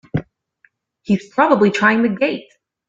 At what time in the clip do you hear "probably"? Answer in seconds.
1.31-1.69